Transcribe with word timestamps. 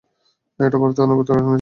এটা 0.59 0.77
বার্তা 0.77 1.01
আনুগত্যের 1.03 1.35
এনেছে। 1.35 1.49